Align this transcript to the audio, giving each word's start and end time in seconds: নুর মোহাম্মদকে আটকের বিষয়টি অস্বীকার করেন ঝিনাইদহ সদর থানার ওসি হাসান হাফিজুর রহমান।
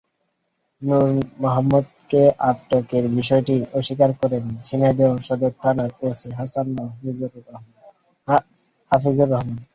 নুর 0.81 1.09
মোহাম্মদকে 1.41 2.21
আটকের 2.49 3.05
বিষয়টি 3.17 3.55
অস্বীকার 3.77 4.11
করেন 4.21 4.43
ঝিনাইদহ 4.65 5.11
সদর 5.27 5.51
থানার 5.61 5.91
ওসি 6.03 6.29
হাসান 6.39 6.67
হাফিজুর 8.91 9.29
রহমান। 9.31 9.59